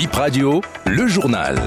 Bip 0.00 0.14
Radio, 0.14 0.62
le 0.86 1.06
journal. 1.06 1.58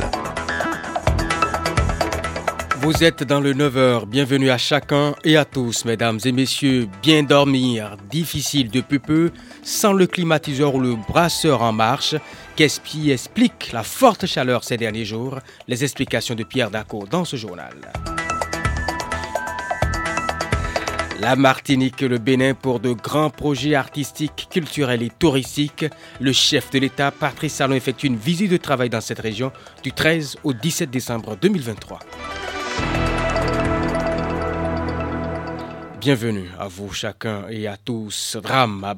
Vous 2.78 3.04
êtes 3.04 3.22
dans 3.22 3.40
le 3.40 3.54
9h. 3.54 4.08
Bienvenue 4.08 4.50
à 4.50 4.58
chacun 4.58 5.14
et 5.24 5.38
à 5.38 5.46
tous, 5.46 5.86
mesdames 5.86 6.18
et 6.26 6.32
messieurs. 6.32 6.88
Bien 7.04 7.22
dormir, 7.22 7.96
difficile 8.10 8.72
depuis 8.72 8.98
peu, 8.98 9.30
sans 9.62 9.94
le 9.94 10.08
climatiseur 10.08 10.74
ou 10.74 10.80
le 10.80 10.96
brasseur 10.96 11.62
en 11.62 11.74
marche. 11.74 12.16
Qu'est-ce 12.56 12.80
qui 12.80 13.12
explique 13.12 13.72
la 13.72 13.84
forte 13.84 14.26
chaleur 14.26 14.64
ces 14.64 14.78
derniers 14.78 15.06
jours? 15.06 15.38
Les 15.68 15.84
explications 15.84 16.34
de 16.34 16.44
Pierre 16.44 16.72
Daco 16.72 17.06
dans 17.06 17.26
ce 17.26 17.36
journal. 17.36 17.76
La 21.24 21.38
Martinique 21.38 22.02
et 22.02 22.10
le 22.10 22.18
Bénin 22.18 22.54
pour 22.54 22.82
de 22.82 22.92
grands 22.92 23.30
projets 23.30 23.76
artistiques, 23.76 24.50
culturels 24.52 25.04
et 25.04 25.10
touristiques. 25.10 25.86
Le 26.20 26.34
chef 26.34 26.70
de 26.72 26.80
l'État, 26.80 27.12
Patrice 27.12 27.54
Salon, 27.54 27.76
effectue 27.76 28.08
une 28.08 28.18
visite 28.18 28.52
de 28.52 28.58
travail 28.58 28.90
dans 28.90 29.00
cette 29.00 29.22
région 29.22 29.54
du 29.84 29.94
13 29.94 30.36
au 30.44 30.52
17 30.52 30.92
décembre 30.92 31.38
2023. 31.42 32.00
Bienvenue 36.04 36.50
à 36.60 36.68
vous 36.68 36.92
chacun 36.92 37.48
et 37.50 37.66
à 37.66 37.78
tous. 37.78 38.36
Drame 38.44 38.84
à. 38.84 38.94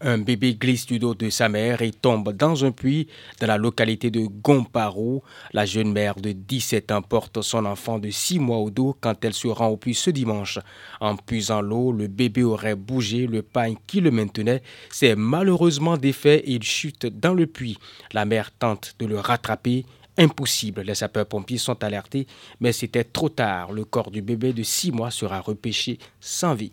Un 0.00 0.16
bébé 0.16 0.54
glisse 0.54 0.86
du 0.86 0.98
dos 0.98 1.14
de 1.14 1.28
sa 1.28 1.50
mère 1.50 1.82
et 1.82 1.90
tombe 1.90 2.32
dans 2.32 2.64
un 2.64 2.70
puits 2.70 3.06
dans 3.38 3.46
la 3.46 3.58
localité 3.58 4.10
de 4.10 4.20
Gomparo. 4.20 5.22
La 5.52 5.66
jeune 5.66 5.92
mère 5.92 6.14
de 6.14 6.32
17 6.32 6.90
ans 6.92 7.02
porte 7.02 7.42
son 7.42 7.66
enfant 7.66 7.98
de 7.98 8.08
6 8.08 8.38
mois 8.38 8.56
au 8.56 8.70
dos 8.70 8.96
quand 8.98 9.22
elle 9.26 9.34
se 9.34 9.48
rend 9.48 9.66
au 9.66 9.76
puits 9.76 9.92
ce 9.92 10.08
dimanche. 10.08 10.58
En 11.02 11.16
puisant 11.16 11.60
l'eau, 11.60 11.92
le 11.92 12.06
bébé 12.06 12.44
aurait 12.44 12.76
bougé. 12.76 13.26
Le 13.26 13.42
pain 13.42 13.74
qui 13.86 14.00
le 14.00 14.10
maintenait 14.10 14.62
s'est 14.90 15.16
malheureusement 15.16 15.98
défait 15.98 16.38
et 16.46 16.52
il 16.52 16.62
chute 16.62 17.04
dans 17.04 17.34
le 17.34 17.46
puits. 17.46 17.76
La 18.14 18.24
mère 18.24 18.52
tente 18.52 18.94
de 18.98 19.04
le 19.04 19.20
rattraper 19.20 19.84
Impossible, 20.18 20.82
les 20.82 20.94
sapeurs-pompiers 20.94 21.58
sont 21.58 21.82
alertés, 21.82 22.26
mais 22.60 22.72
c'était 22.72 23.04
trop 23.04 23.28
tard. 23.28 23.72
Le 23.72 23.84
corps 23.84 24.10
du 24.10 24.22
bébé 24.22 24.52
de 24.52 24.62
6 24.62 24.92
mois 24.92 25.10
sera 25.10 25.40
repêché 25.40 25.98
sans 26.20 26.54
vie. 26.54 26.72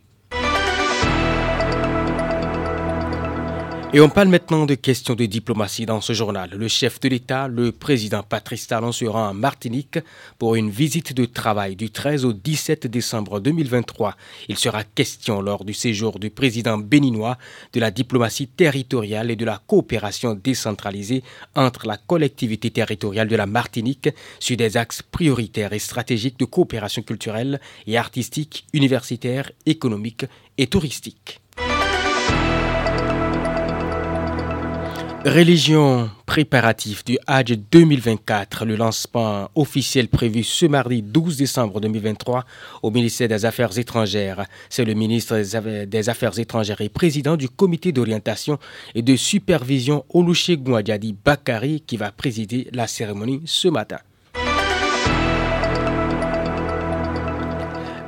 Et 3.93 4.02
on 4.02 4.09
parle 4.09 4.27
maintenant 4.27 4.66
de 4.66 4.75
questions 4.75 5.16
de 5.16 5.25
diplomatie 5.25 5.85
dans 5.85 6.02
ce 6.02 6.11
journal. 6.11 6.49
Le 6.53 6.67
chef 6.67 6.99
de 6.99 7.07
l'État, 7.07 7.47
le 7.47 7.71
président 7.71 8.21
Patrice 8.21 8.67
Talon, 8.67 8.91
sera 8.91 9.29
en 9.29 9.33
Martinique 9.33 9.99
pour 10.38 10.55
une 10.55 10.69
visite 10.69 11.13
de 11.13 11.23
travail 11.23 11.77
du 11.77 11.89
13 11.89 12.25
au 12.25 12.33
17 12.33 12.85
décembre 12.88 13.39
2023. 13.39 14.17
Il 14.49 14.57
sera 14.57 14.83
question 14.83 15.39
lors 15.39 15.63
du 15.63 15.73
séjour 15.73 16.19
du 16.19 16.29
président 16.29 16.77
béninois 16.77 17.38
de 17.71 17.79
la 17.79 17.89
diplomatie 17.89 18.49
territoriale 18.49 19.31
et 19.31 19.38
de 19.38 19.45
la 19.45 19.61
coopération 19.66 20.35
décentralisée 20.35 21.23
entre 21.55 21.88
la 21.88 21.95
collectivité 21.95 22.69
territoriale 22.69 23.29
de 23.29 23.38
la 23.38 23.45
Martinique 23.45 24.09
sur 24.41 24.57
des 24.57 24.75
axes 24.75 25.01
prioritaires 25.01 25.72
et 25.72 25.79
stratégiques 25.79 26.39
de 26.39 26.45
coopération 26.45 27.03
culturelle 27.03 27.61
et 27.88 27.97
artistique, 27.97 28.66
universitaire, 28.73 29.49
économique 29.66 30.25
et 30.57 30.67
touristique. 30.67 31.39
Religion 35.28 36.09
préparatif 36.25 37.03
du 37.03 37.17
Hajj 37.28 37.58
2024, 37.70 38.64
le 38.64 38.78
lancement 38.78 39.52
officiel 39.56 40.08
prévu 40.08 40.42
ce 40.42 40.66
mardi 40.67 41.02
12 41.02 41.36
décembre 41.36 41.81
2023 41.81 42.45
au 42.81 42.92
ministère 42.92 43.28
des 43.28 43.44
Affaires 43.44 43.78
étrangères. 43.78 44.45
C'est 44.69 44.86
le 44.86 44.94
ministre 44.94 45.36
des 45.84 46.09
Affaires 46.09 46.39
étrangères 46.39 46.80
et 46.80 46.88
président 46.88 47.36
du 47.36 47.50
comité 47.50 47.92
d'orientation 47.92 48.58
et 48.95 49.02
de 49.02 49.17
supervision 49.17 50.06
Oluche 50.14 50.52
Gouadiadi 50.52 51.14
Bakari 51.25 51.84
qui 51.86 51.97
va 51.97 52.14
présider 52.14 52.69
la 52.72 52.88
cérémonie 52.88 53.41
ce 53.44 53.67
matin. 53.67 53.97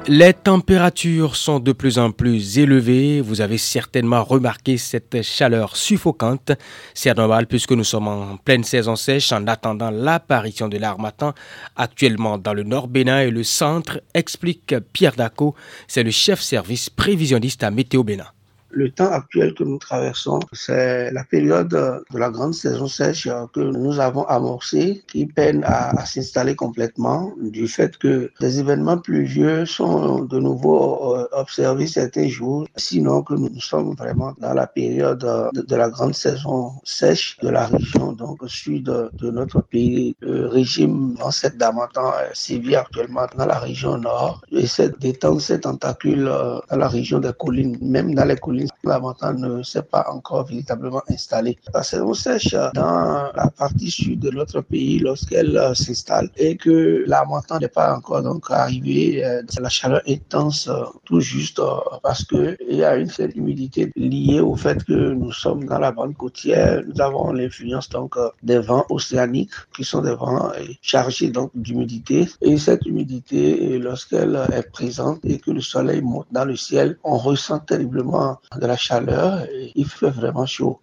Les 0.08 0.34
températures 0.34 1.36
sont 1.36 1.60
de 1.60 1.72
plus 1.72 2.00
en 2.00 2.12
plus 2.12 2.58
élevées. 2.58 3.22
Vous 3.22 3.42
avez 3.42 3.58
certainement 3.58 4.24
remarqué 4.24 4.78
cette 4.78 5.22
chaleur 5.22 5.76
suffocante. 5.76 6.52
C'est 6.94 7.16
normal 7.16 7.46
puisque 7.46 7.74
nous 7.74 7.84
sommes 7.84 8.08
en 8.08 8.38
pleine 8.38 8.64
saison 8.64 8.96
sèche 8.96 9.32
en 9.32 9.46
attendant 9.46 9.92
l'apparition 9.92 10.68
de 10.68 10.78
l'armatan 10.78 11.34
actuellement 11.76 12.38
dans 12.38 12.54
le 12.54 12.64
nord 12.64 12.88
Bénin 12.88 13.22
et 13.22 13.30
le 13.30 13.44
centre, 13.44 14.02
explique 14.14 14.74
Pierre 14.94 15.16
Daco. 15.16 15.54
C'est 15.88 16.04
le 16.04 16.12
chef 16.12 16.42
service 16.42 16.90
prévisionniste 16.90 17.64
à 17.64 17.70
Météo 17.70 18.04
Bénin. 18.04 18.28
Le 18.72 18.92
temps 18.92 19.12
actuel 19.12 19.54
que 19.54 19.64
nous 19.64 19.78
traversons, 19.78 20.40
c'est 20.54 21.12
la 21.12 21.24
période 21.24 21.70
de 21.70 22.18
la 22.18 22.30
grande 22.30 22.54
saison 22.54 22.88
sèche 22.88 23.28
que 23.54 23.60
nous 23.60 24.00
avons 24.00 24.24
amorcée 24.26 25.04
qui 25.08 25.26
peine 25.26 25.64
à, 25.66 26.06
s'installer 26.06 26.56
complètement 26.56 27.34
du 27.42 27.68
fait 27.68 27.98
que 27.98 28.32
des 28.40 28.60
événements 28.60 28.98
pluvieux 28.98 29.66
sont 29.66 30.24
de 30.24 30.40
nouveau 30.40 31.16
euh, 31.16 31.28
observés 31.32 31.88
certains 31.88 32.28
jours, 32.28 32.68
sinon 32.76 33.24
que 33.24 33.34
nous 33.34 33.60
sommes 33.60 33.94
vraiment 33.96 34.34
dans 34.40 34.54
la 34.54 34.68
période 34.68 35.20
de, 35.54 35.76
la 35.76 35.90
grande 35.90 36.14
saison 36.16 36.74
sèche 36.84 37.38
de 37.42 37.50
la 37.50 37.68
région, 37.68 38.12
donc 38.14 38.40
sud 38.48 38.86
de 38.86 39.32
notre 39.32 39.62
pays. 39.62 40.16
Le 40.20 40.48
régime 40.48 41.16
en 41.22 41.32
cette 41.32 41.58
d'Amatan 41.58 42.12
sévit 42.34 42.76
actuellement 42.76 43.28
dans 43.38 43.46
la 43.46 43.60
région 43.60 43.98
nord 43.98 44.42
et 44.52 44.68
cette 44.68 45.00
détente, 45.00 45.42
cette 45.42 45.62
tentacule 45.62 46.28
euh, 46.28 46.60
dans 46.70 46.78
la 46.78 46.88
région 46.88 47.20
des 47.20 47.32
collines, 47.38 47.78
même 47.82 48.14
dans 48.14 48.26
les 48.26 48.36
collines 48.36 48.59
la 48.84 49.00
montagne 49.00 49.40
ne 49.40 49.64
s'est 49.64 49.84
pas 49.84 50.06
encore 50.12 50.46
véritablement 50.46 51.02
installée. 51.10 51.58
La 51.74 51.84
saison 51.84 52.14
sèche 52.14 52.56
dans 52.74 53.32
la 53.36 53.50
partie 53.58 53.92
sud 53.92 54.20
de 54.20 54.32
notre 54.32 54.62
pays 54.62 55.00
lorsqu'elle 55.00 55.58
euh, 55.58 55.74
s'installe 55.74 56.30
et 56.38 56.56
que 56.58 57.04
la 57.08 57.26
montagne 57.26 57.62
n'est 57.62 57.68
pas 57.68 57.96
encore 57.96 58.24
donc 58.24 58.46
arrivée, 58.50 59.24
euh, 59.24 59.42
la 59.60 59.70
chaleur 59.70 60.02
intense 60.08 60.68
euh, 60.68 60.84
tout 61.06 61.20
juste 61.20 61.62
parce 62.04 62.24
que 62.24 62.58
il 62.70 62.78
y 62.78 62.84
a 62.84 62.96
une 62.96 63.10
certaine 63.10 63.38
humidité 63.38 63.92
liée 63.96 64.40
au 64.40 64.56
fait 64.56 64.84
que 64.84 65.14
nous 65.14 65.32
sommes 65.32 65.66
dans 65.66 65.80
la 65.80 65.92
bande 65.92 66.16
côtière. 66.16 66.82
Nous 66.88 67.02
avons 67.02 67.32
l'influence 67.32 67.90
donc 67.90 68.16
des 68.44 68.60
vents 68.60 68.86
océaniques 68.90 69.52
qui 69.76 69.84
sont 69.84 70.02
des 70.02 70.16
vents 70.16 70.52
chargés 70.82 71.30
donc 71.30 71.52
d'humidité 71.56 72.28
et 72.42 72.58
cette 72.58 72.86
humidité 72.86 73.78
lorsqu'elle 73.80 74.40
est 74.54 74.70
présente 74.72 75.20
et 75.24 75.40
que 75.40 75.52
le 75.52 75.62
soleil 75.62 76.02
monte 76.02 76.28
dans 76.32 76.46
le 76.46 76.56
ciel, 76.56 76.98
on 77.04 77.18
ressent 77.18 77.60
terriblement 77.60 78.40
de 78.58 78.66
la 78.66 78.78
chaleur, 78.78 79.46
il 79.76 79.88
fait 79.88 80.10
vraiment 80.10 80.46
chaud. 80.46 80.82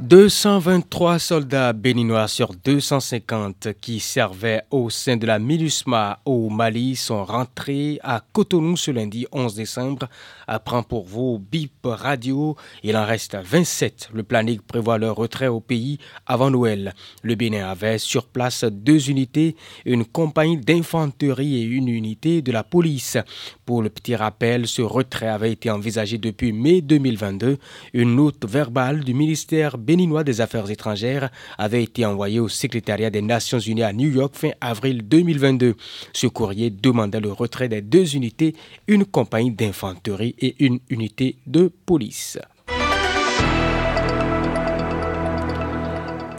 223 0.00 1.18
soldats 1.18 1.74
béninois 1.74 2.26
sur 2.26 2.54
250 2.54 3.68
qui 3.82 4.00
servaient 4.00 4.62
au 4.70 4.88
sein 4.88 5.18
de 5.18 5.26
la 5.26 5.38
MINUSMA 5.38 6.20
au 6.24 6.48
Mali 6.48 6.96
sont 6.96 7.22
rentrés 7.22 7.98
à 8.02 8.22
Cotonou 8.32 8.78
ce 8.78 8.90
lundi 8.90 9.26
11 9.30 9.54
décembre. 9.54 10.08
Apprend 10.46 10.82
pour 10.82 11.04
vous 11.04 11.38
BIP 11.38 11.84
Radio. 11.84 12.56
Il 12.82 12.96
en 12.96 13.04
reste 13.04 13.36
27. 13.36 14.08
Le 14.14 14.22
planning 14.22 14.58
prévoit 14.60 14.96
leur 14.96 15.16
retrait 15.16 15.48
au 15.48 15.60
pays 15.60 15.98
avant 16.26 16.50
Noël. 16.50 16.94
Le 17.22 17.34
Bénin 17.34 17.68
avait 17.68 17.98
sur 17.98 18.26
place 18.26 18.64
deux 18.64 19.10
unités, 19.10 19.54
une 19.84 20.06
compagnie 20.06 20.56
d'infanterie 20.56 21.56
et 21.56 21.62
une 21.62 21.88
unité 21.88 22.40
de 22.40 22.52
la 22.52 22.64
police. 22.64 23.18
Pour 23.66 23.82
le 23.82 23.90
petit 23.90 24.16
rappel, 24.16 24.66
ce 24.66 24.82
retrait 24.82 25.28
avait 25.28 25.52
été 25.52 25.70
envisagé 25.70 26.16
depuis 26.16 26.52
mai 26.52 26.80
2022. 26.80 27.58
Une 27.92 28.16
note 28.16 28.44
verbale 28.48 29.04
du 29.04 29.12
ministère 29.12 29.76
béninois 29.90 30.22
des 30.22 30.40
Affaires 30.40 30.70
étrangères 30.70 31.30
avait 31.58 31.82
été 31.82 32.06
envoyé 32.06 32.38
au 32.38 32.46
secrétariat 32.46 33.10
des 33.10 33.22
Nations 33.22 33.58
Unies 33.58 33.82
à 33.82 33.92
New 33.92 34.08
York 34.08 34.36
fin 34.36 34.50
avril 34.60 35.02
2022. 35.02 35.74
Ce 36.12 36.28
courrier 36.28 36.70
demandait 36.70 37.18
le 37.18 37.32
retrait 37.32 37.68
des 37.68 37.82
deux 37.82 38.14
unités, 38.14 38.54
une 38.86 39.04
compagnie 39.04 39.50
d'infanterie 39.50 40.36
et 40.38 40.54
une 40.64 40.78
unité 40.90 41.34
de 41.48 41.72
police. 41.86 42.38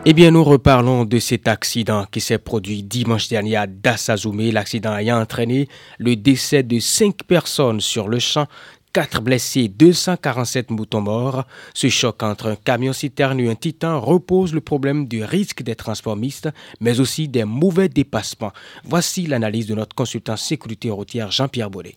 Eh 0.04 0.13
bien, 0.13 0.31
nous 0.31 0.45
reparlons 0.45 1.04
de 1.04 1.19
cet 1.19 1.50
accident 1.50 2.06
qui 2.09 2.21
s'est 2.21 2.39
produit 2.39 2.83
dimanche 2.83 3.27
dernier 3.27 3.57
à 3.57 3.68
Dassazoumé, 3.68 4.51
l'accident 4.51 4.97
ayant 4.97 5.19
entraîné 5.19 5.68
le 6.00 6.15
décès 6.15 6.63
de 6.63 6.80
cinq 6.80 7.24
personnes 7.27 7.81
sur 7.81 8.07
le 8.07 8.18
champ, 8.18 8.47
4 8.93 9.21
blessés, 9.21 9.67
247 9.67 10.71
moutons 10.71 11.01
morts. 11.01 11.45
Ce 11.73 11.89
choc 11.89 12.23
entre 12.23 12.47
un 12.47 12.55
camion-citerne 12.55 13.39
et 13.39 13.49
un 13.49 13.55
titan 13.55 13.99
repose 13.99 14.53
le 14.53 14.61
problème 14.61 15.07
du 15.07 15.23
risque 15.23 15.63
des 15.63 15.75
transports 15.75 16.17
mixtes, 16.17 16.49
mais 16.79 16.99
aussi 16.99 17.27
des 17.27 17.45
mauvais 17.45 17.89
dépassements. 17.89 18.51
Voici 18.83 19.27
l'analyse 19.27 19.67
de 19.67 19.75
notre 19.75 19.95
consultant 19.95 20.38
sécurité 20.38 20.89
routière 20.89 21.31
Jean-Pierre 21.31 21.69
Bollet. 21.69 21.95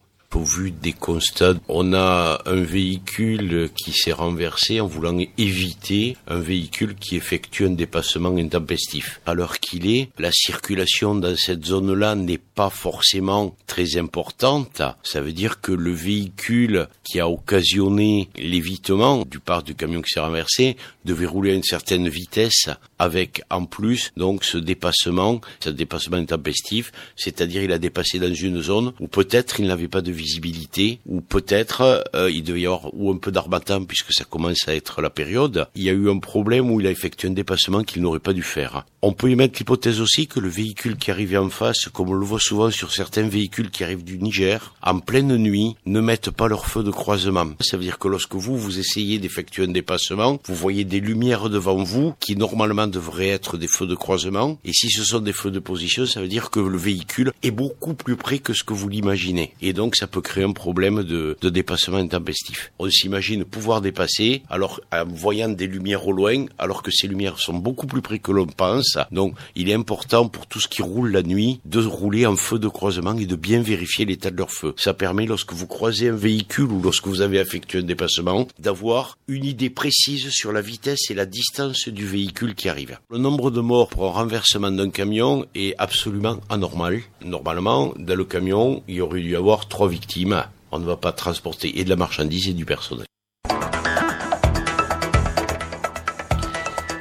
Des 0.82 0.92
constats, 0.92 1.54
on 1.68 1.92
a 1.92 2.42
un 2.44 2.60
véhicule 2.60 3.70
qui 3.72 3.92
s'est 3.92 4.12
renversé 4.12 4.80
en 4.80 4.86
voulant 4.88 5.16
éviter 5.38 6.16
un 6.26 6.40
véhicule 6.40 6.96
qui 6.96 7.14
effectue 7.14 7.66
un 7.66 7.70
dépassement 7.70 8.36
intempestif. 8.36 9.20
À 9.26 9.34
l'heure 9.34 9.60
qu'il 9.60 9.88
est, 9.88 10.10
la 10.18 10.32
circulation 10.32 11.14
dans 11.14 11.36
cette 11.36 11.64
zone-là 11.64 12.16
n'est 12.16 12.38
pas 12.38 12.68
forcément 12.68 13.54
très 13.68 13.96
importante. 13.96 14.82
Ça 15.04 15.20
veut 15.20 15.32
dire 15.32 15.60
que 15.60 15.70
le 15.70 15.92
véhicule 15.92 16.88
qui 17.04 17.20
a 17.20 17.28
occasionné 17.28 18.28
l'évitement 18.36 19.24
du 19.24 19.38
part 19.38 19.62
du 19.62 19.76
camion 19.76 20.02
qui 20.02 20.10
s'est 20.10 20.20
renversé 20.20 20.76
devait 21.04 21.26
rouler 21.26 21.52
à 21.52 21.54
une 21.54 21.62
certaine 21.62 22.08
vitesse 22.08 22.70
avec 22.98 23.42
en 23.50 23.64
plus 23.64 24.12
donc 24.16 24.44
ce 24.44 24.58
dépassement, 24.58 25.40
ce 25.60 25.70
dépassement 25.70 26.16
intempestif, 26.16 26.92
c'est-à-dire 27.16 27.62
il 27.62 27.72
a 27.72 27.78
dépassé 27.78 28.18
dans 28.18 28.32
une 28.32 28.60
zone 28.60 28.92
où 29.00 29.08
peut-être 29.08 29.60
il 29.60 29.66
n'avait 29.66 29.88
pas 29.88 30.02
de 30.02 30.12
visibilité, 30.12 31.00
ou 31.06 31.20
peut-être 31.20 32.04
euh, 32.14 32.30
il 32.30 32.42
devait 32.42 32.62
y 32.62 32.66
avoir 32.66 32.94
ou 32.94 33.10
un 33.10 33.16
peu 33.16 33.30
d'armatan 33.30 33.84
puisque 33.84 34.12
ça 34.12 34.24
commence 34.24 34.68
à 34.68 34.74
être 34.74 35.02
la 35.02 35.10
période. 35.10 35.66
Il 35.74 35.82
y 35.82 35.90
a 35.90 35.92
eu 35.92 36.10
un 36.10 36.18
problème 36.18 36.70
où 36.70 36.80
il 36.80 36.86
a 36.86 36.90
effectué 36.90 37.28
un 37.28 37.32
dépassement 37.32 37.82
qu'il 37.82 38.02
n'aurait 38.02 38.20
pas 38.20 38.32
dû 38.32 38.42
faire. 38.42 38.84
On 39.06 39.12
peut 39.12 39.30
y 39.30 39.36
mettre 39.36 39.58
l'hypothèse 39.58 40.00
aussi 40.00 40.26
que 40.26 40.40
le 40.40 40.48
véhicule 40.48 40.96
qui 40.96 41.10
arrivait 41.10 41.36
en 41.36 41.50
face, 41.50 41.90
comme 41.92 42.08
on 42.08 42.14
le 42.14 42.24
voit 42.24 42.40
souvent 42.40 42.70
sur 42.70 42.90
certains 42.90 43.28
véhicules 43.28 43.70
qui 43.70 43.84
arrivent 43.84 44.02
du 44.02 44.18
Niger, 44.18 44.74
en 44.82 44.98
pleine 44.98 45.36
nuit, 45.36 45.76
ne 45.84 46.00
mettent 46.00 46.30
pas 46.30 46.48
leur 46.48 46.64
feu 46.64 46.82
de 46.82 46.90
croisement. 46.90 47.48
Ça 47.60 47.76
veut 47.76 47.82
dire 47.82 47.98
que 47.98 48.08
lorsque 48.08 48.34
vous, 48.34 48.56
vous 48.56 48.78
essayez 48.78 49.18
d'effectuer 49.18 49.64
un 49.64 49.72
dépassement, 49.72 50.38
vous 50.46 50.54
voyez 50.54 50.84
des 50.84 51.00
lumières 51.00 51.50
devant 51.50 51.82
vous 51.82 52.14
qui 52.18 52.34
normalement 52.34 52.86
devraient 52.86 53.28
être 53.28 53.58
des 53.58 53.68
feux 53.68 53.86
de 53.86 53.94
croisement. 53.94 54.58
Et 54.64 54.72
si 54.72 54.88
ce 54.88 55.04
sont 55.04 55.20
des 55.20 55.34
feux 55.34 55.50
de 55.50 55.58
position, 55.58 56.06
ça 56.06 56.22
veut 56.22 56.28
dire 56.28 56.48
que 56.48 56.60
le 56.60 56.78
véhicule 56.78 57.34
est 57.42 57.50
beaucoup 57.50 57.92
plus 57.92 58.16
près 58.16 58.38
que 58.38 58.54
ce 58.54 58.64
que 58.64 58.72
vous 58.72 58.88
l'imaginez. 58.88 59.52
Et 59.60 59.74
donc 59.74 59.96
ça 59.96 60.06
peut 60.06 60.22
créer 60.22 60.44
un 60.44 60.52
problème 60.52 61.02
de, 61.02 61.36
de 61.42 61.50
dépassement 61.50 61.98
intempestif. 61.98 62.72
On 62.78 62.88
s'imagine 62.88 63.44
pouvoir 63.44 63.82
dépasser 63.82 64.40
alors 64.48 64.80
en 64.90 65.04
voyant 65.04 65.50
des 65.50 65.66
lumières 65.66 66.08
au 66.08 66.12
loin, 66.12 66.46
alors 66.56 66.82
que 66.82 66.90
ces 66.90 67.06
lumières 67.06 67.38
sont 67.38 67.52
beaucoup 67.52 67.86
plus 67.86 68.00
près 68.00 68.18
que 68.18 68.32
l'on 68.32 68.46
pense 68.46 68.93
donc, 69.10 69.34
il 69.54 69.68
est 69.68 69.74
important 69.74 70.28
pour 70.28 70.46
tout 70.46 70.60
ce 70.60 70.68
qui 70.68 70.82
roule 70.82 71.10
la 71.10 71.22
nuit 71.22 71.60
de 71.64 71.80
rouler 71.80 72.26
en 72.26 72.36
feu 72.36 72.58
de 72.58 72.68
croisement 72.68 73.16
et 73.16 73.26
de 73.26 73.36
bien 73.36 73.62
vérifier 73.62 74.04
l'état 74.04 74.30
de 74.30 74.36
leur 74.36 74.50
feu. 74.50 74.74
Ça 74.76 74.94
permet, 74.94 75.26
lorsque 75.26 75.52
vous 75.52 75.66
croisez 75.66 76.08
un 76.08 76.16
véhicule 76.16 76.70
ou 76.70 76.80
lorsque 76.82 77.06
vous 77.06 77.20
avez 77.20 77.38
effectué 77.38 77.80
un 77.80 77.82
dépassement, 77.82 78.46
d'avoir 78.58 79.18
une 79.28 79.44
idée 79.44 79.70
précise 79.70 80.30
sur 80.30 80.52
la 80.52 80.60
vitesse 80.60 81.10
et 81.10 81.14
la 81.14 81.26
distance 81.26 81.88
du 81.88 82.06
véhicule 82.06 82.54
qui 82.54 82.68
arrive. 82.68 82.98
Le 83.10 83.18
nombre 83.18 83.50
de 83.50 83.60
morts 83.60 83.88
pour 83.88 84.06
un 84.06 84.10
renversement 84.10 84.70
d'un 84.70 84.90
camion 84.90 85.46
est 85.54 85.74
absolument 85.78 86.38
anormal. 86.48 87.00
Normalement, 87.24 87.94
dans 87.98 88.16
le 88.16 88.24
camion, 88.24 88.82
il 88.88 89.00
aurait 89.02 89.20
dû 89.20 89.30
y 89.30 89.36
avoir 89.36 89.68
trois 89.68 89.88
victimes. 89.88 90.44
On 90.70 90.78
ne 90.78 90.84
va 90.84 90.96
pas 90.96 91.12
transporter 91.12 91.78
et 91.78 91.84
de 91.84 91.90
la 91.90 91.96
marchandise 91.96 92.48
et 92.48 92.52
du 92.52 92.64
personnel. 92.64 93.06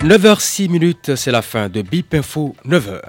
9h06 0.04 0.70
minutes, 0.70 1.16
c'est 1.16 1.32
la 1.32 1.42
fin 1.42 1.70
de 1.70 1.82
BIP 1.82 2.16
Info 2.16 2.54
9h. 2.68 3.00